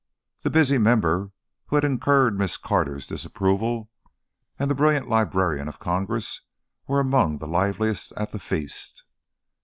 [0.41, 1.31] The busy member
[1.67, 3.91] who had incurred Miss Carter's disapproval
[4.57, 6.41] and the brilliant Librarian of Congress
[6.87, 9.03] were among the liveliest at the feast.